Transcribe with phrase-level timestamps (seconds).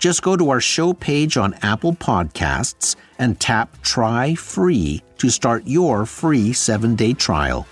[0.00, 5.66] Just go to our show page on Apple Podcasts and tap Try Free to start
[5.66, 7.66] your free seven day trial.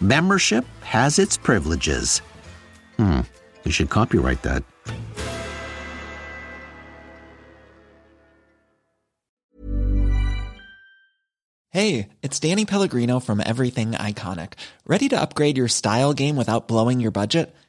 [0.00, 2.22] Membership has its privileges.
[2.96, 3.20] Hmm,
[3.64, 4.64] you should copyright that.
[11.70, 14.54] Hey, it's Danny Pellegrino from Everything Iconic.
[14.86, 17.54] Ready to upgrade your style game without blowing your budget?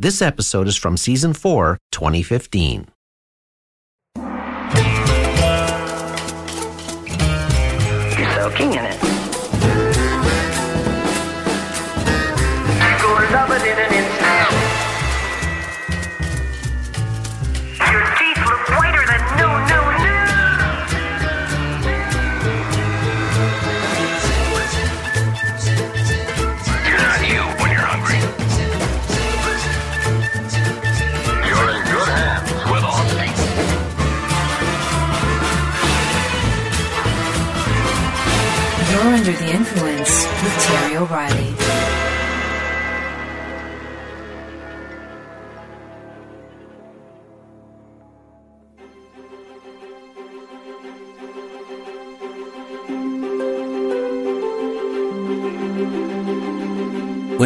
[0.00, 2.86] this episode is from season 4, 2015.
[4.16, 4.24] You're
[8.36, 9.02] soaking in it.
[13.00, 14.27] You'll love it in an instant.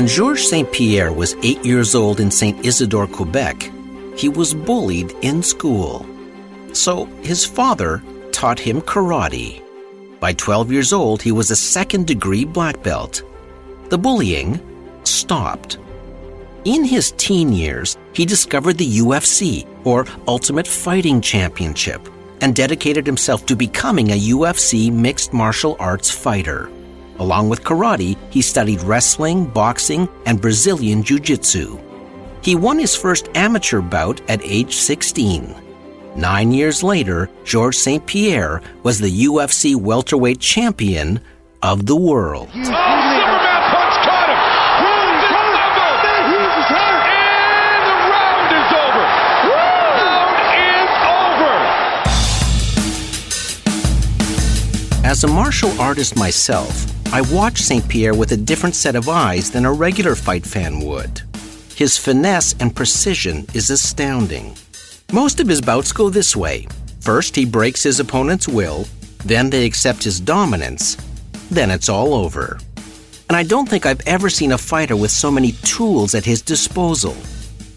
[0.03, 0.73] When Georges St.
[0.73, 2.67] Pierre was eight years old in St.
[2.67, 3.71] Isidore, Quebec,
[4.17, 6.05] he was bullied in school.
[6.73, 8.03] So his father
[8.33, 9.63] taught him karate.
[10.19, 13.23] By 12 years old, he was a second degree black belt.
[13.91, 14.59] The bullying
[15.05, 15.79] stopped.
[16.65, 22.09] In his teen years, he discovered the UFC, or Ultimate Fighting Championship,
[22.41, 26.69] and dedicated himself to becoming a UFC mixed martial arts fighter.
[27.23, 31.79] Along with karate, he studied wrestling, boxing, and Brazilian jiu jitsu.
[32.43, 35.55] He won his first amateur bout at age 16.
[36.17, 38.05] Nine years later, Georges St.
[38.07, 41.21] Pierre was the UFC welterweight champion
[41.63, 42.49] of the world.
[55.13, 57.87] As a martial artist myself, I watch St.
[57.87, 61.21] Pierre with a different set of eyes than a regular fight fan would.
[61.77, 64.57] His finesse and precision is astounding.
[65.13, 66.67] Most of his bouts go this way
[67.01, 68.87] First, he breaks his opponent's will,
[69.27, 70.97] then they accept his dominance,
[71.51, 72.59] then it's all over.
[73.29, 76.41] And I don't think I've ever seen a fighter with so many tools at his
[76.41, 77.15] disposal.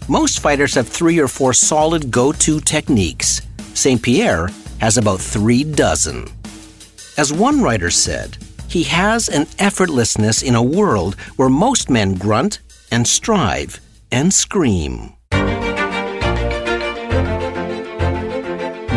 [0.08, 3.42] Most fighters have three or four solid go to techniques.
[3.74, 4.00] St.
[4.00, 4.48] Pierre
[4.80, 6.24] has about three dozen.
[7.18, 8.36] As one writer said,
[8.68, 12.60] he has an effortlessness in a world where most men grunt
[12.92, 13.80] and strive
[14.12, 15.14] and scream.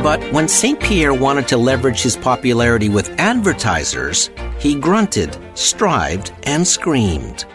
[0.03, 0.77] But when St.
[0.81, 4.29] Pierre wanted to leverage his popularity with advertisers,
[4.59, 7.45] he grunted, strived, and screamed.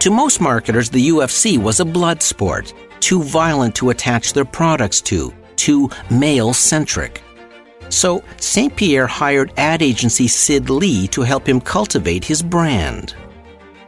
[0.00, 5.00] To most marketers, the UFC was a blood sport, too violent to attach their products
[5.02, 7.23] to, too male centric.
[7.94, 8.74] So, St.
[8.74, 13.14] Pierre hired ad agency Sid Lee to help him cultivate his brand.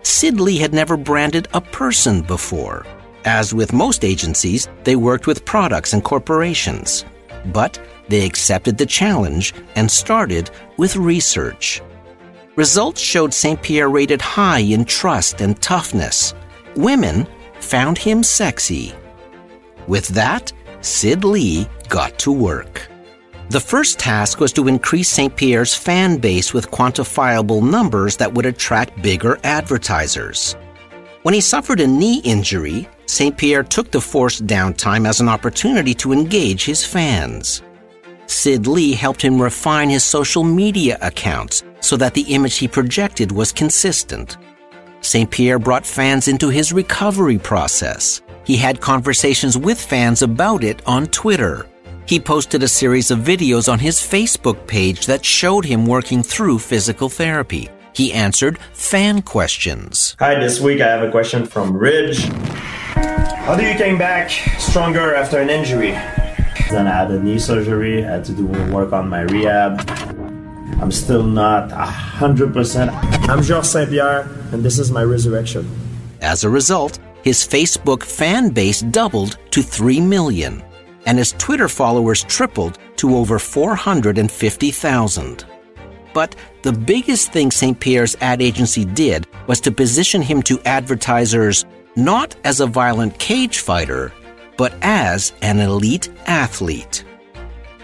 [0.03, 2.87] Sid Lee had never branded a person before.
[3.25, 7.05] As with most agencies, they worked with products and corporations.
[7.47, 11.83] But they accepted the challenge and started with research.
[12.55, 13.61] Results showed St.
[13.61, 16.33] Pierre rated high in trust and toughness.
[16.77, 17.27] Women
[17.59, 18.95] found him sexy.
[19.89, 22.89] With that, Sid Lee got to work.
[23.49, 25.35] The first task was to increase St.
[25.37, 30.57] Pierre's fan base with quantifiable numbers that would attract bigger advertisers.
[31.23, 33.37] When he suffered a knee injury, St.
[33.37, 37.63] Pierre took the forced downtime as an opportunity to engage his fans.
[38.27, 43.31] Sid Lee helped him refine his social media accounts so that the image he projected
[43.31, 44.39] was consistent.
[45.03, 45.31] St.
[45.31, 48.23] Pierre brought fans into his recovery process.
[48.43, 51.69] He had conversations with fans about it on Twitter.
[52.07, 56.61] He posted a series of videos on his Facebook page that showed him working through
[56.61, 57.69] physical therapy.
[57.95, 60.15] He answered fan questions.
[60.21, 62.23] Hi, this week I have a question from Ridge.
[63.47, 64.31] How do you came back
[64.61, 65.91] stronger after an injury?
[66.71, 69.83] Then I had a knee surgery, I had to do work on my rehab.
[70.81, 73.29] I'm still not 100%.
[73.29, 73.91] I'm Georges St.
[73.91, 75.69] Pierre, and this is my resurrection.
[76.21, 80.63] As a result, his Facebook fan base doubled to 3 million,
[81.07, 85.47] and his Twitter followers tripled to over 450,000.
[86.13, 87.79] But the biggest thing St.
[87.79, 91.65] Pierre's ad agency did was to position him to advertisers
[91.95, 94.13] not as a violent cage fighter,
[94.57, 97.05] but as an elite athlete.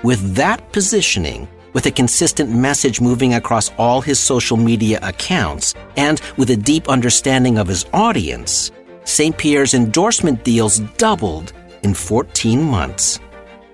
[0.02, 6.20] With that positioning, with a consistent message moving across all his social media accounts, and
[6.36, 8.70] with a deep understanding of his audience,
[9.04, 9.36] St.
[9.36, 11.52] Pierre's endorsement deals doubled
[11.82, 13.20] in 14 months.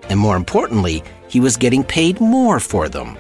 [0.09, 3.17] And more importantly, he was getting paid more for them.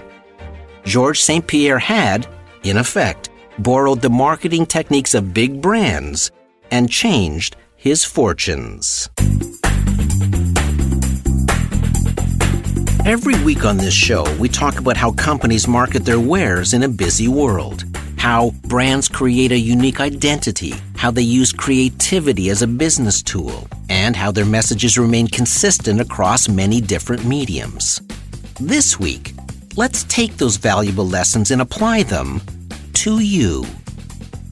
[0.85, 1.46] Georges St.
[1.46, 2.26] Pierre had,
[2.62, 6.31] in effect, borrowed the marketing techniques of big brands
[6.70, 9.11] and changed his fortunes.
[13.05, 16.88] Every week on this show, we talk about how companies market their wares in a
[16.88, 17.84] busy world,
[18.19, 24.15] how brands create a unique identity, how they use creativity as a business tool, and
[24.17, 28.03] how their messages remain consistent across many different mediums.
[28.61, 29.32] This week,
[29.76, 32.43] let's take those valuable lessons and apply them
[32.94, 33.65] to you.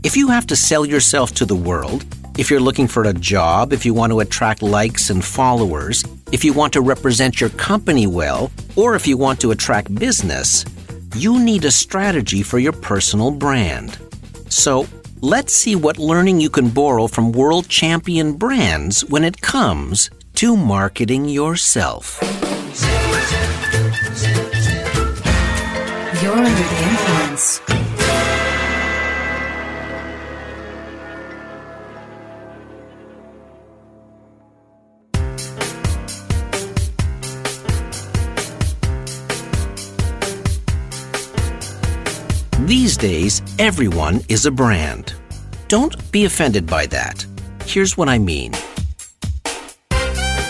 [0.05, 2.05] If you have to sell yourself to the world,
[2.39, 6.45] if you're looking for a job, if you want to attract likes and followers, if
[6.45, 10.65] you want to represent your company well, or if you want to attract business,
[11.17, 13.99] you need a strategy for your personal brand.
[14.51, 14.87] So,
[15.23, 20.57] let's see what learning you can borrow from world champion brands when it comes to
[20.57, 22.19] marketing yourself.
[26.23, 27.76] You're under the influence.
[42.97, 45.13] These days, everyone is a brand.
[45.69, 47.27] Don't be offended by that.
[47.67, 48.53] Here's what I mean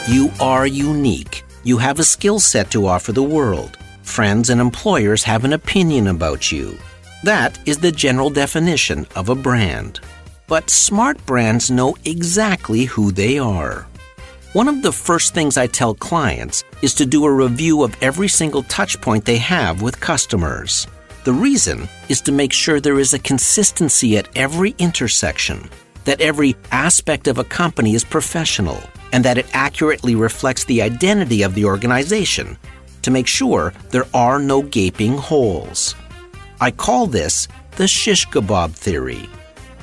[0.07, 1.43] You are unique.
[1.65, 3.77] You have a skill set to offer the world.
[4.05, 6.79] Friends and employers have an opinion about you.
[7.25, 9.99] That is the general definition of a brand.
[10.47, 13.89] But smart brands know exactly who they are.
[14.53, 18.29] One of the first things I tell clients is to do a review of every
[18.29, 20.87] single touch point they have with customers.
[21.27, 25.69] The reason is to make sure there is a consistency at every intersection,
[26.05, 28.81] that every aspect of a company is professional,
[29.13, 32.57] and that it accurately reflects the identity of the organization
[33.03, 35.97] to make sure there are no gaping holes.
[36.61, 39.29] I call this the shish kebab theory.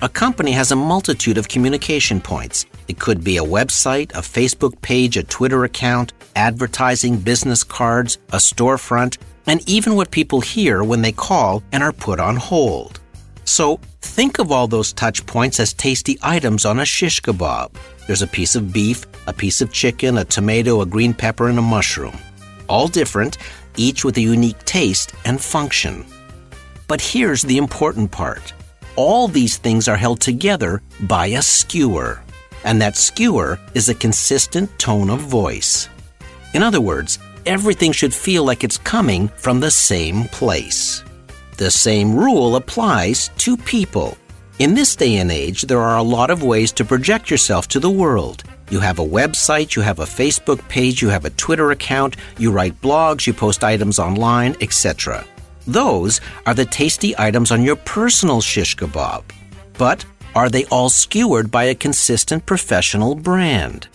[0.02, 2.66] a company has a multitude of communication points.
[2.88, 8.38] It could be a website, a Facebook page, a Twitter account, advertising, business cards, a
[8.38, 13.00] storefront, and even what people hear when they call and are put on hold.
[13.46, 17.76] So think of all those touch points as tasty items on a shish kebab.
[18.08, 21.60] There's a piece of beef, a piece of chicken, a tomato, a green pepper, and
[21.60, 22.18] a mushroom.
[22.68, 23.38] All different,
[23.78, 26.06] each with a unique taste and function.
[26.88, 28.54] But here's the important part
[28.96, 32.22] all these things are held together by a skewer,
[32.64, 35.90] and that skewer is a consistent tone of voice.
[36.54, 41.04] In other words, everything should feel like it's coming from the same place.
[41.58, 44.18] The same rule applies to people.
[44.60, 47.80] In this day and age, there are a lot of ways to project yourself to
[47.80, 48.44] the world.
[48.70, 52.52] You have a website, you have a Facebook page, you have a Twitter account, you
[52.52, 55.26] write blogs, you post items online, etc.
[55.68, 59.24] Those are the tasty items on your personal shish kebab.
[59.78, 63.88] But are they all skewered by a consistent professional brand?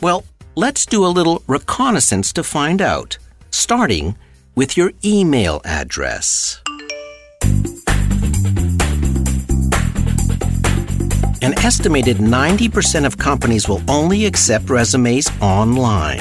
[0.00, 3.18] Well, let's do a little reconnaissance to find out,
[3.50, 4.16] starting
[4.54, 6.60] with your email address.
[11.42, 16.20] An estimated 90% of companies will only accept resumes online.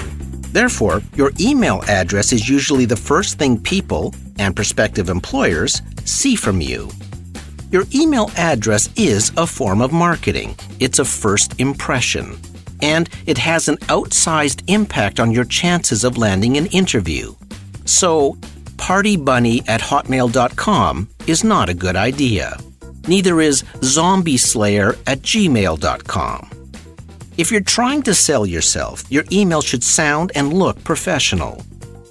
[0.54, 6.62] Therefore, your email address is usually the first thing people and prospective employers see from
[6.62, 6.90] you.
[7.72, 10.56] Your email address is a form of marketing.
[10.80, 12.40] It's a first impression.
[12.82, 17.36] And it has an outsized impact on your chances of landing an interview.
[17.86, 18.34] So,
[18.78, 22.58] partybunny at hotmail.com is not a good idea.
[23.08, 26.50] Neither is zombieslayer at gmail.com.
[27.38, 31.64] If you're trying to sell yourself, your email should sound and look professional.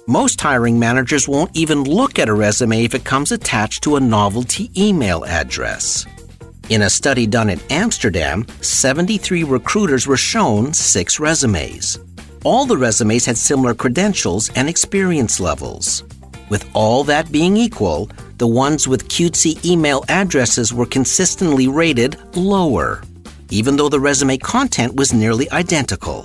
[0.07, 3.99] Most hiring managers won't even look at a resume if it comes attached to a
[3.99, 6.07] novelty email address.
[6.69, 11.97] In a study done in Amsterdam, 73 recruiters were shown six resumes.
[12.43, 16.03] All the resumes had similar credentials and experience levels.
[16.49, 23.01] With all that being equal, the ones with cutesy email addresses were consistently rated lower,
[23.49, 26.21] even though the resume content was nearly identical.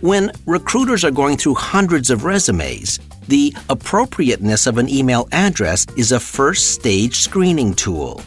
[0.00, 6.10] When recruiters are going through hundreds of resumes, the appropriateness of an email address is
[6.10, 8.24] a first stage screening tool.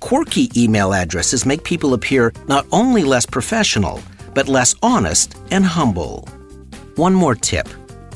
[0.00, 4.00] Quirky email addresses make people appear not only less professional,
[4.34, 6.28] but less honest and humble.
[6.96, 7.68] One more tip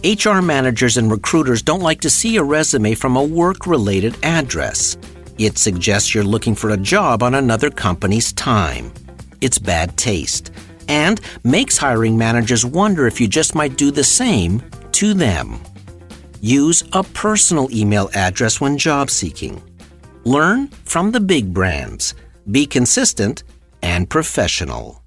[0.04, 4.96] HR managers and recruiters don't like to see a resume from a work related address.
[5.38, 8.92] It suggests you're looking for a job on another company's time.
[9.40, 10.50] It's bad taste
[10.88, 14.62] and makes hiring managers wonder if you just might do the same
[14.92, 15.60] to them.
[16.40, 19.62] Use a personal email address when job seeking.
[20.24, 22.14] Learn from the big brands.
[22.48, 23.42] Be consistent
[23.82, 25.02] and professional.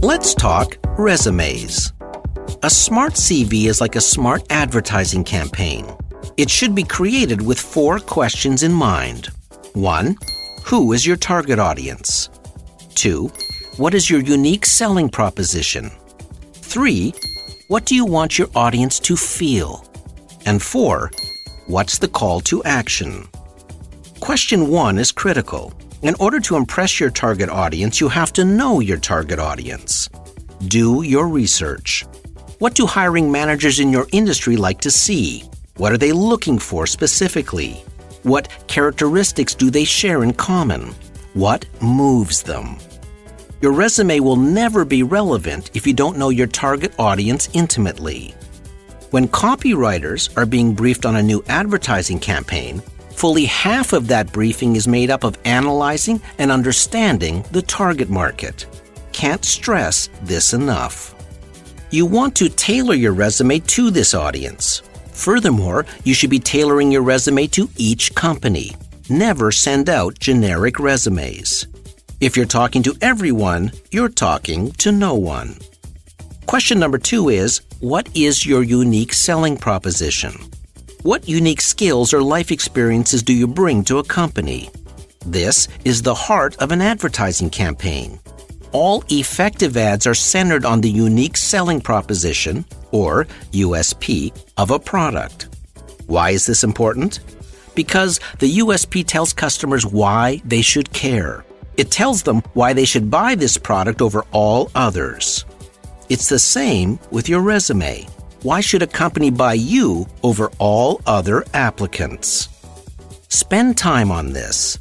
[0.00, 1.92] Let's talk resumes.
[2.62, 5.86] A smart CV is like a smart advertising campaign.
[6.38, 9.26] It should be created with four questions in mind.
[9.74, 10.16] 1.
[10.64, 12.30] Who is your target audience?
[12.94, 13.30] 2.
[13.76, 15.90] What is your unique selling proposition?
[16.68, 17.14] 3.
[17.68, 19.86] What do you want your audience to feel?
[20.44, 21.10] And 4.
[21.66, 23.26] What's the call to action?
[24.20, 25.72] Question 1 is critical.
[26.02, 30.10] In order to impress your target audience, you have to know your target audience.
[30.68, 32.04] Do your research.
[32.58, 35.44] What do hiring managers in your industry like to see?
[35.78, 37.82] What are they looking for specifically?
[38.24, 40.94] What characteristics do they share in common?
[41.32, 42.76] What moves them?
[43.60, 48.34] Your resume will never be relevant if you don't know your target audience intimately.
[49.10, 54.76] When copywriters are being briefed on a new advertising campaign, fully half of that briefing
[54.76, 58.66] is made up of analyzing and understanding the target market.
[59.12, 61.16] Can't stress this enough.
[61.90, 64.82] You want to tailor your resume to this audience.
[65.10, 68.76] Furthermore, you should be tailoring your resume to each company.
[69.10, 71.66] Never send out generic resumes.
[72.20, 75.56] If you're talking to everyone, you're talking to no one.
[76.46, 80.32] Question number two is What is your unique selling proposition?
[81.04, 84.68] What unique skills or life experiences do you bring to a company?
[85.26, 88.18] This is the heart of an advertising campaign.
[88.72, 95.50] All effective ads are centered on the unique selling proposition, or USP, of a product.
[96.08, 97.20] Why is this important?
[97.76, 101.44] Because the USP tells customers why they should care.
[101.78, 105.44] It tells them why they should buy this product over all others.
[106.08, 108.04] It's the same with your resume.
[108.42, 112.48] Why should a company buy you over all other applicants?
[113.28, 114.80] Spend time on this.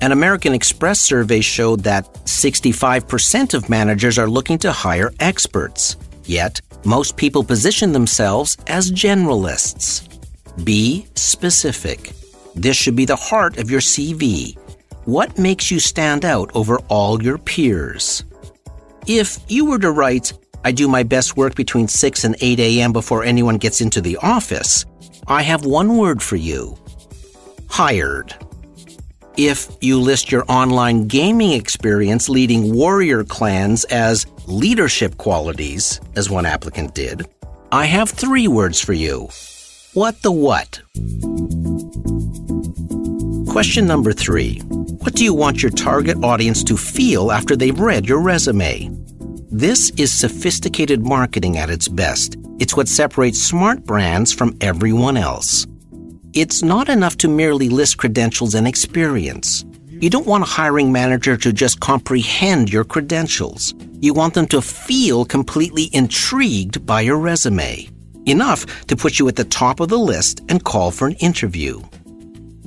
[0.00, 5.96] An American Express survey showed that 65% of managers are looking to hire experts.
[6.24, 10.08] Yet, most people position themselves as generalists.
[10.64, 12.12] Be specific.
[12.54, 14.56] This should be the heart of your CV.
[15.08, 18.24] What makes you stand out over all your peers?
[19.06, 20.34] If you were to write,
[20.66, 22.92] I do my best work between 6 and 8 a.m.
[22.92, 24.84] before anyone gets into the office,
[25.26, 26.76] I have one word for you
[27.70, 28.34] hired.
[29.38, 36.44] If you list your online gaming experience leading warrior clans as leadership qualities, as one
[36.44, 37.26] applicant did,
[37.72, 39.30] I have three words for you.
[39.94, 40.82] What the what?
[43.48, 44.60] Question number three
[45.02, 48.90] What do you want your target audience to feel after they've read your resume?
[49.50, 52.36] This is sophisticated marketing at its best.
[52.58, 55.66] It's what separates smart brands from everyone else.
[56.34, 59.64] It's not enough to merely list credentials and experience.
[59.88, 63.74] You don't want a hiring manager to just comprehend your credentials.
[64.00, 67.88] You want them to feel completely intrigued by your resume.
[68.26, 71.80] Enough to put you at the top of the list and call for an interview.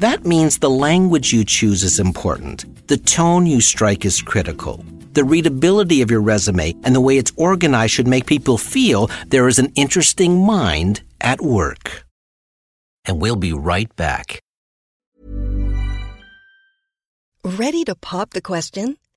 [0.01, 2.65] That means the language you choose is important.
[2.87, 4.83] The tone you strike is critical.
[5.13, 9.47] The readability of your resume and the way it's organized should make people feel there
[9.47, 12.07] is an interesting mind at work.
[13.05, 14.39] And we'll be right back.
[17.43, 18.97] Ready to pop the question?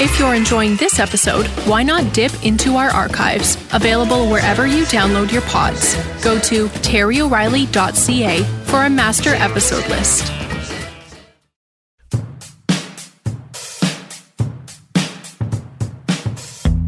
[0.00, 5.30] If you're enjoying this episode, why not dip into our archives, available wherever you download
[5.30, 5.94] your pods.
[6.20, 10.32] Go to terryoreilly.ca for a master episode list.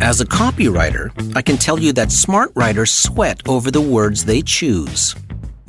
[0.01, 4.42] As a copywriter, I can tell you that smart writers sweat over the words they
[4.42, 5.14] choose.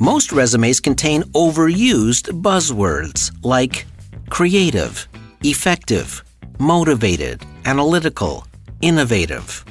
[0.00, 3.86] Most resumes contain overused buzzwords like
[4.28, 5.06] creative,
[5.44, 6.24] effective,
[6.58, 8.46] motivated, analytical,
[8.80, 9.64] innovative.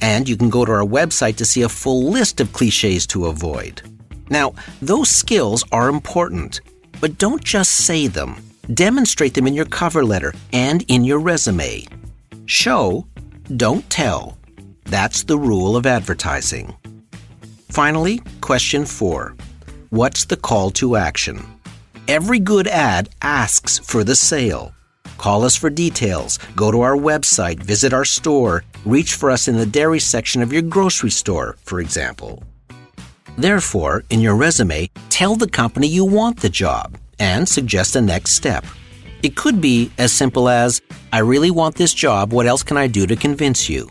[0.00, 3.26] And you can go to our website to see a full list of cliches to
[3.26, 3.82] avoid.
[4.30, 6.60] Now, those skills are important,
[7.00, 8.36] but don't just say them.
[8.74, 11.84] Demonstrate them in your cover letter and in your resume.
[12.46, 13.06] Show,
[13.56, 14.38] don't tell.
[14.84, 16.76] That's the rule of advertising.
[17.70, 19.34] Finally, question four
[19.90, 21.44] What's the call to action?
[22.08, 24.74] Every good ad asks for the sale.
[25.22, 29.56] Call us for details, go to our website, visit our store, reach for us in
[29.56, 32.42] the dairy section of your grocery store, for example.
[33.38, 38.32] Therefore, in your resume, tell the company you want the job and suggest a next
[38.32, 38.66] step.
[39.22, 40.82] It could be as simple as,
[41.12, 43.88] I really want this job, what else can I do to convince you?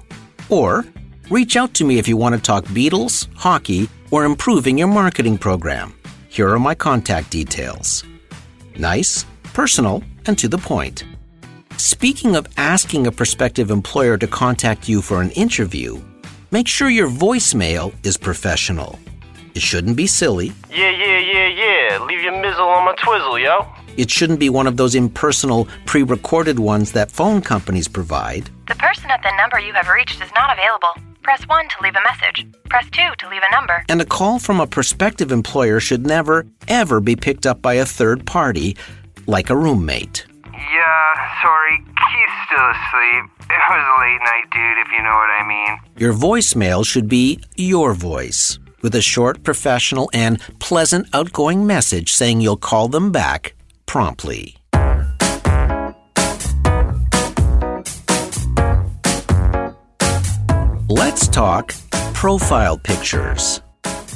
[0.50, 0.84] Or,
[1.30, 5.38] reach out to me if you want to talk Beatles, hockey, or improving your marketing
[5.38, 5.94] program.
[6.28, 8.04] Here are my contact details.
[8.76, 11.06] Nice, personal, and to the point.
[11.82, 16.00] Speaking of asking a prospective employer to contact you for an interview,
[16.52, 19.00] make sure your voicemail is professional.
[19.56, 20.54] It shouldn't be silly.
[20.70, 22.06] Yeah, yeah, yeah, yeah.
[22.06, 23.66] Leave your mizzle on my twizzle, yo.
[23.98, 28.52] It shouldn't be one of those impersonal, pre recorded ones that phone companies provide.
[28.68, 30.94] The person at the number you have reached is not available.
[31.24, 32.46] Press 1 to leave a message.
[32.70, 33.84] Press 2 to leave a number.
[33.90, 37.88] And a call from a prospective employer should never, ever be picked up by a
[37.88, 38.78] third party,
[39.26, 40.28] like a roommate.
[40.70, 41.78] Yeah, sorry.
[41.78, 43.24] Keith's still asleep.
[43.50, 45.80] It was a late night, dude, if you know what I mean.
[45.98, 52.42] Your voicemail should be your voice, with a short, professional, and pleasant outgoing message saying
[52.42, 54.56] you'll call them back promptly.
[60.88, 61.74] Let's talk
[62.14, 63.62] profile pictures.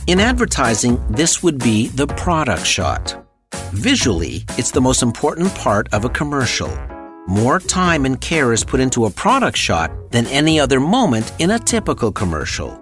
[0.08, 3.25] In advertising, this would be the product shot.
[3.74, 6.70] Visually, it's the most important part of a commercial.
[7.28, 11.52] More time and care is put into a product shot than any other moment in
[11.52, 12.80] a typical commercial.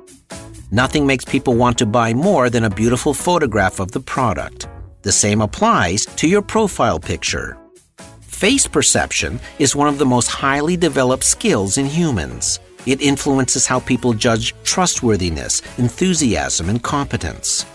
[0.72, 4.68] Nothing makes people want to buy more than a beautiful photograph of the product.
[5.04, 7.58] The same applies to your profile picture.
[8.22, 12.60] Face perception is one of the most highly developed skills in humans.
[12.86, 17.66] It influences how people judge trustworthiness, enthusiasm, and competence.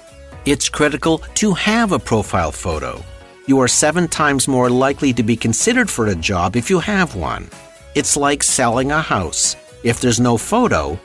[0.51, 3.05] It's critical to have a profile photo.
[3.45, 7.15] You are seven times more likely to be considered for a job if you have
[7.15, 7.51] one.
[7.95, 9.57] It's like selling a house.
[9.83, 10.99] If there's no photo,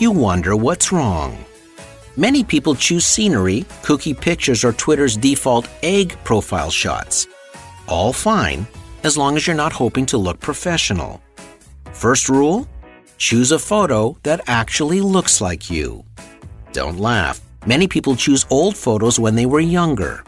[0.00, 1.38] you wonder what's wrong.
[2.16, 7.28] Many people choose scenery, cookie pictures, or Twitter's default egg profile shots.
[7.86, 8.66] All fine,
[9.04, 11.22] as long as you're not hoping to look professional.
[11.92, 12.66] First rule
[13.16, 16.04] choose a photo that actually looks like you.
[16.72, 17.40] Don't laugh.
[17.66, 20.24] Many people choose old photos when they were younger.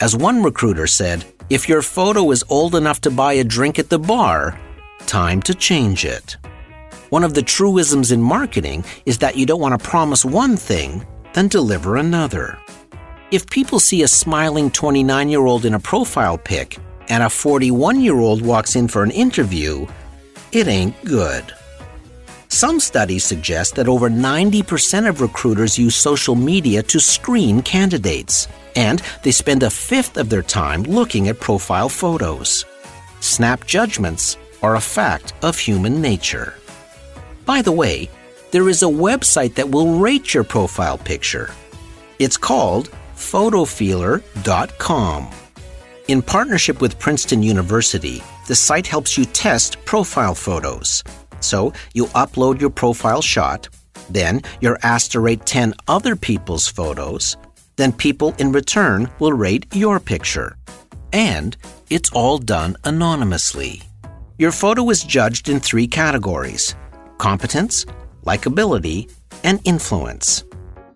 [0.00, 3.90] As one recruiter said, if your photo is old enough to buy a drink at
[3.90, 4.58] the bar,
[5.06, 6.36] time to change it.
[7.10, 11.04] One of the truisms in marketing is that you don't want to promise one thing,
[11.34, 12.58] then deliver another.
[13.30, 18.00] If people see a smiling 29 year old in a profile pic and a 41
[18.00, 19.86] year old walks in for an interview,
[20.52, 21.52] it ain't good.
[22.52, 29.00] Some studies suggest that over 90% of recruiters use social media to screen candidates, and
[29.22, 32.64] they spend a fifth of their time looking at profile photos.
[33.20, 36.54] Snap judgments are a fact of human nature.
[37.46, 38.10] By the way,
[38.50, 41.50] there is a website that will rate your profile picture.
[42.18, 45.30] It's called photofeeler.com.
[46.08, 51.04] In partnership with Princeton University, the site helps you test profile photos.
[51.40, 53.68] So you upload your profile shot,
[54.08, 57.36] then you're asked to rate 10 other people's photos,
[57.76, 60.56] then people in return will rate your picture.
[61.12, 61.56] And
[61.88, 63.82] it's all done anonymously.
[64.38, 66.74] Your photo is judged in three categories
[67.18, 67.84] competence,
[68.24, 69.12] likability,
[69.44, 70.44] and influence.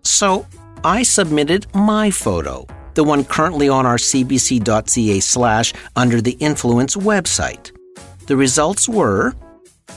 [0.03, 0.45] So
[0.83, 7.71] I submitted my photo, the one currently on our cbc.ca slash under the influence website.
[8.27, 9.33] The results were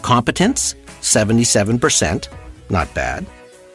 [0.02, 2.28] competence, 77%,
[2.70, 3.26] not bad,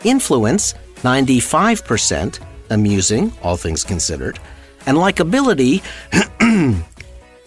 [0.04, 4.40] influence, 95%, amusing, all things considered,
[4.86, 5.82] and likability,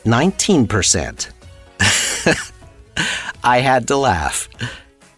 [0.05, 1.31] 19%.
[3.45, 4.49] I had to laugh,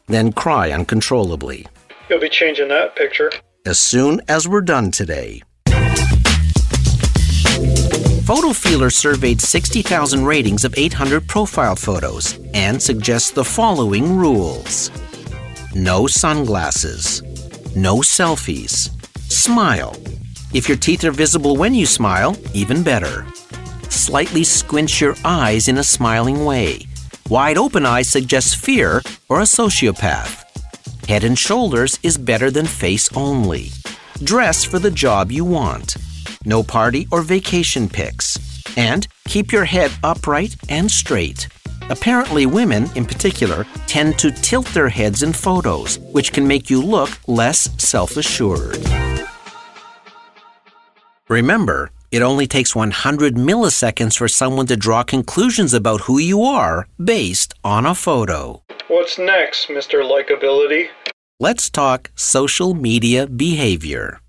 [0.06, 1.66] then cry uncontrollably.
[2.08, 3.30] You'll be changing that picture.
[3.66, 5.42] As soon as we're done today.
[8.28, 14.90] PhotoFeeler surveyed 60,000 ratings of 800 profile photos and suggests the following rules
[15.74, 17.22] No sunglasses,
[17.74, 18.90] no selfies,
[19.32, 19.96] smile.
[20.52, 23.26] If your teeth are visible when you smile, even better.
[23.88, 26.80] Slightly squint your eyes in a smiling way.
[27.30, 30.44] Wide open eyes suggests fear or a sociopath.
[31.08, 33.70] Head and shoulders is better than face only.
[34.22, 35.96] Dress for the job you want.
[36.44, 38.38] No party or vacation pics.
[38.76, 41.48] And keep your head upright and straight.
[41.90, 46.82] Apparently, women, in particular, tend to tilt their heads in photos, which can make you
[46.82, 48.78] look less self assured.
[51.28, 56.86] Remember, it only takes 100 milliseconds for someone to draw conclusions about who you are
[57.02, 58.62] based on a photo.
[58.88, 60.02] What's next, Mr.
[60.02, 60.88] Likability?
[61.38, 64.20] Let's talk social media behavior.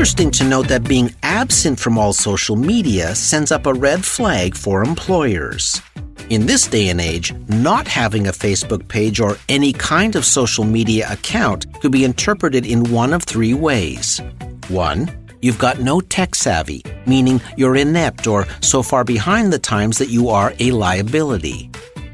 [0.00, 4.56] Interesting to note that being absent from all social media sends up a red flag
[4.56, 5.82] for employers.
[6.30, 10.64] In this day and age, not having a Facebook page or any kind of social
[10.64, 14.22] media account could be interpreted in one of three ways.
[14.68, 19.98] One, you've got no tech savvy, meaning you're inept or so far behind the times
[19.98, 21.70] that you are a liability.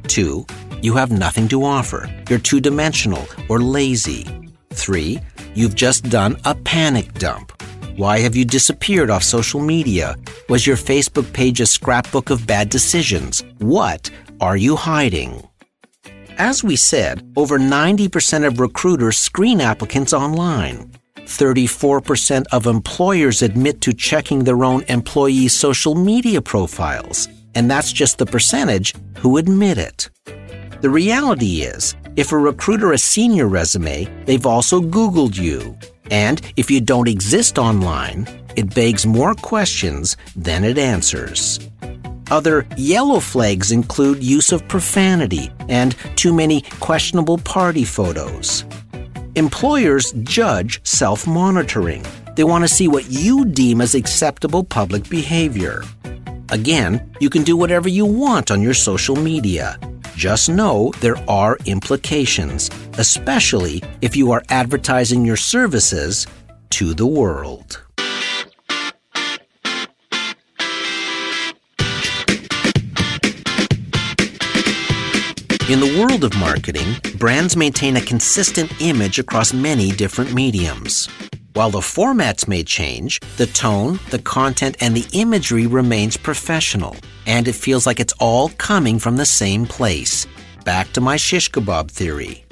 [0.08, 0.44] Two,
[0.82, 2.12] you have nothing to offer.
[2.28, 4.26] You're two dimensional or lazy.
[4.70, 5.20] Three,
[5.54, 7.52] you've just done a panic dump.
[7.96, 10.16] Why have you disappeared off social media?
[10.50, 13.42] Was your Facebook page a scrapbook of bad decisions?
[13.56, 15.42] What are you hiding?
[16.36, 20.92] As we said, over 90% of recruiters screen applicants online.
[21.16, 28.18] 34% of employers admit to checking their own employees' social media profiles, and that's just
[28.18, 30.10] the percentage who admit it.
[30.82, 35.78] The reality is, if a recruiter has seen your resume, they've also Googled you.
[36.10, 41.60] And if you don't exist online, it begs more questions than it answers.
[42.30, 48.64] Other yellow flags include use of profanity and too many questionable party photos.
[49.36, 52.04] Employers judge self monitoring.
[52.34, 55.82] They want to see what you deem as acceptable public behavior.
[56.50, 59.78] Again, you can do whatever you want on your social media.
[60.16, 66.26] Just know there are implications, especially if you are advertising your services
[66.70, 67.82] to the world.
[75.68, 81.08] In the world of marketing, brands maintain a consistent image across many different mediums.
[81.56, 87.48] While the formats may change, the tone, the content, and the imagery remains professional, and
[87.48, 90.26] it feels like it's all coming from the same place.
[90.66, 92.44] Back to my shish kebab theory.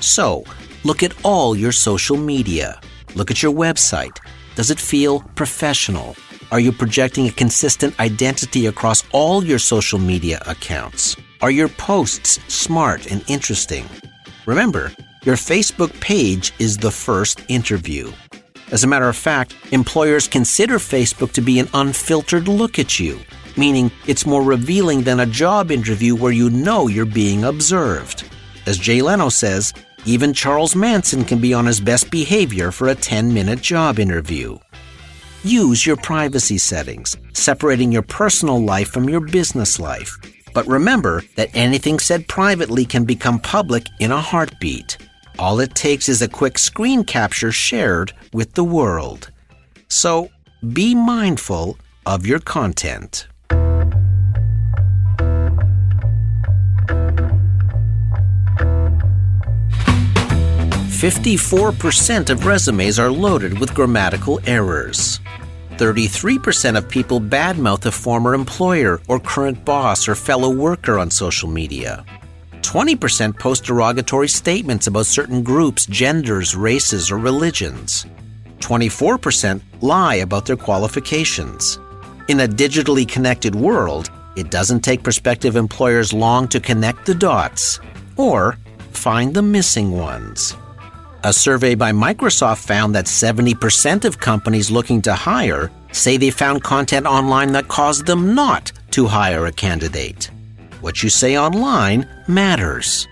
[0.00, 0.42] So,
[0.84, 2.80] look at all your social media.
[3.14, 4.16] Look at your website.
[4.54, 6.16] Does it feel professional?
[6.50, 11.14] Are you projecting a consistent identity across all your social media accounts?
[11.42, 13.84] Are your posts smart and interesting?
[14.46, 14.92] Remember,
[15.26, 18.10] your Facebook page is the first interview.
[18.72, 23.20] As a matter of fact, employers consider Facebook to be an unfiltered look at you,
[23.56, 28.28] meaning it's more revealing than a job interview where you know you're being observed.
[28.66, 29.72] As Jay Leno says,
[30.04, 34.58] even Charles Manson can be on his best behavior for a 10 minute job interview.
[35.44, 40.16] Use your privacy settings, separating your personal life from your business life.
[40.52, 44.96] But remember that anything said privately can become public in a heartbeat.
[45.38, 49.30] All it takes is a quick screen capture shared with the world.
[49.88, 50.30] So
[50.72, 53.28] be mindful of your content.
[60.88, 65.20] Fifty-four percent of resumes are loaded with grammatical errors.
[65.76, 71.50] 33% of people badmouth a former employer or current boss or fellow worker on social
[71.50, 72.02] media.
[72.66, 78.06] 20% post derogatory statements about certain groups, genders, races, or religions.
[78.58, 81.78] 24% lie about their qualifications.
[82.28, 87.78] In a digitally connected world, it doesn't take prospective employers long to connect the dots
[88.16, 88.58] or
[88.90, 90.56] find the missing ones.
[91.22, 96.64] A survey by Microsoft found that 70% of companies looking to hire say they found
[96.64, 100.30] content online that caused them not to hire a candidate.
[100.80, 103.08] What you say online matters.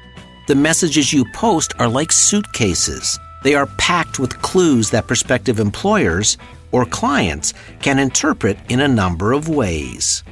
[0.47, 3.19] The messages you post are like suitcases.
[3.43, 6.37] They are packed with clues that prospective employers
[6.73, 10.25] or clients can interpret in a number of ways.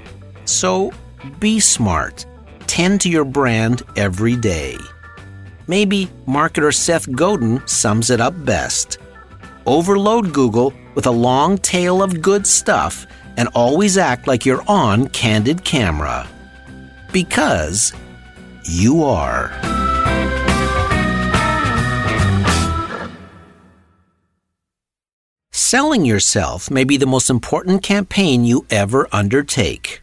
[0.45, 0.93] So
[1.41, 2.27] be smart.
[2.67, 4.77] Tend to your brand every day.
[5.67, 8.99] Maybe marketer Seth Godin sums it up best.
[9.67, 15.09] Overload Google with a long tail of good stuff and always act like you're on
[15.09, 16.29] candid camera.
[17.13, 17.93] Because
[18.65, 19.53] you are.
[25.53, 30.01] Selling yourself may be the most important campaign you ever undertake.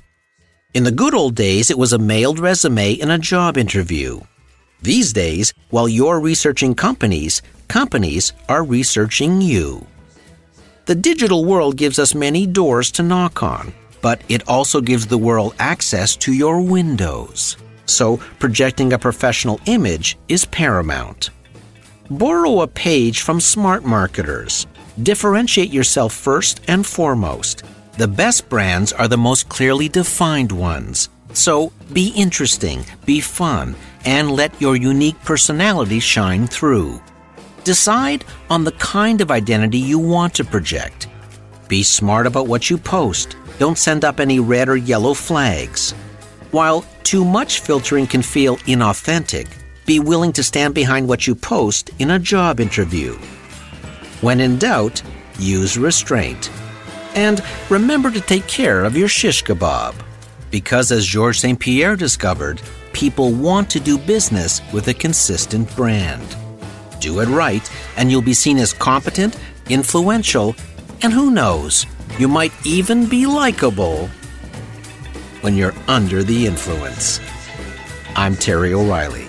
[0.73, 4.19] In the good old days, it was a mailed resume in a job interview.
[4.81, 9.85] These days, while you're researching companies, companies are researching you.
[10.85, 15.17] The digital world gives us many doors to knock on, but it also gives the
[15.17, 17.57] world access to your windows.
[17.85, 21.31] So, projecting a professional image is paramount.
[22.09, 24.67] Borrow a page from smart marketers.
[25.01, 27.63] Differentiate yourself first and foremost.
[27.97, 31.09] The best brands are the most clearly defined ones.
[31.33, 37.01] So, be interesting, be fun, and let your unique personality shine through.
[37.63, 41.07] Decide on the kind of identity you want to project.
[41.67, 43.35] Be smart about what you post.
[43.59, 45.91] Don't send up any red or yellow flags.
[46.51, 49.47] While too much filtering can feel inauthentic,
[49.85, 53.15] be willing to stand behind what you post in a job interview.
[54.21, 55.03] When in doubt,
[55.37, 56.49] use restraint.
[57.15, 59.93] And remember to take care of your shish kebab.
[60.51, 61.59] Because as Georges St.
[61.59, 62.61] Pierre discovered,
[62.93, 66.35] people want to do business with a consistent brand.
[67.01, 69.37] Do it right, and you'll be seen as competent,
[69.69, 70.55] influential,
[71.01, 71.85] and who knows,
[72.17, 74.09] you might even be likable
[75.41, 77.21] when you're under the influence.
[78.15, 79.28] I'm Terry O'Reilly.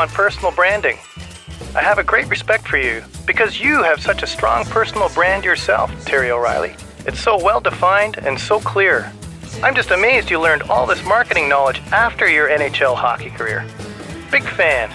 [0.00, 0.96] On personal branding.
[1.74, 5.44] I have a great respect for you because you have such a strong personal brand
[5.44, 6.74] yourself, Terry O'Reilly.
[7.06, 9.12] It's so well defined and so clear.
[9.62, 13.66] I'm just amazed you learned all this marketing knowledge after your NHL hockey career.
[14.30, 14.90] Big fan.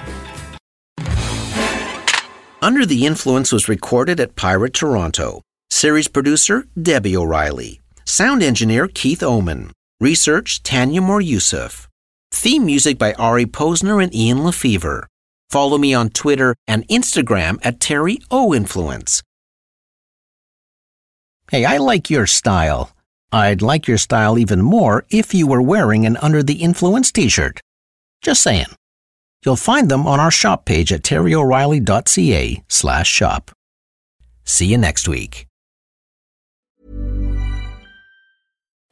[2.62, 5.42] Under the Influence was recorded at Pirate Toronto.
[5.70, 7.80] Series producer Debbie O'Reilly.
[8.06, 9.72] Sound engineer Keith Oman.
[10.02, 11.85] Research Tanya Moore Yusuf.
[12.36, 15.08] Theme music by Ari Posner and Ian LeFeuvre.
[15.50, 19.24] Follow me on Twitter and Instagram at Terry O Influence.
[21.50, 22.92] Hey, I like your style.
[23.32, 27.30] I'd like your style even more if you were wearing an Under the Influence t
[27.30, 27.62] shirt.
[28.22, 28.68] Just saying.
[29.46, 33.52] You'll find them on our shop page at terryoreilly.ca slash shop.
[34.44, 35.48] See you next week.